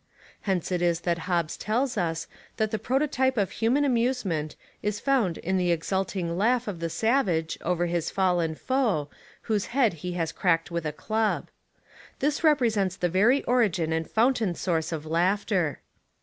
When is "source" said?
14.55-14.91